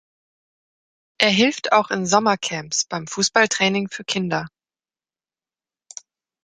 Er 1.19 1.29
hilft 1.29 1.73
auch 1.73 1.91
in 1.91 2.07
Sommercamps 2.07 2.85
beim 2.85 3.05
Fußballtraining 3.05 3.87
für 3.87 4.03
Kinder. 4.03 4.47